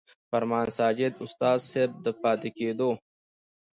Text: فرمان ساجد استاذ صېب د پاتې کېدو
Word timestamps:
فرمان 0.29 0.67
ساجد 0.77 1.13
استاذ 1.25 1.59
صېب 1.71 1.91
د 2.03 2.05
پاتې 2.21 2.49
کېدو 2.57 2.89